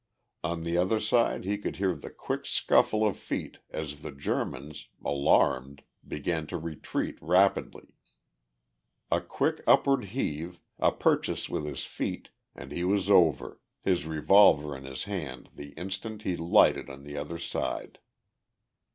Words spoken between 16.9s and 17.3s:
the